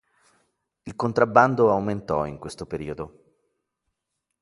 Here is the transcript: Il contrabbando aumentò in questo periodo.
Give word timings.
Il 0.81 0.95
contrabbando 0.95 1.69
aumentò 1.69 2.25
in 2.25 2.39
questo 2.39 2.65
periodo. 2.65 3.23